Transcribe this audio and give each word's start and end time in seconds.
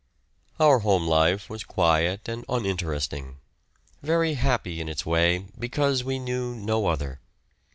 Our 0.59 0.79
home 0.79 1.07
life 1.07 1.47
was 1.47 1.63
quiet 1.63 2.27
and 2.27 2.43
uninteresting, 2.49 3.37
very 4.01 4.33
happy 4.33 4.81
in 4.81 4.89
its 4.89 5.05
way 5.05 5.45
because 5.59 6.03
we 6.03 6.17
knew 6.17 6.55
no 6.55 6.87
other. 6.87 7.19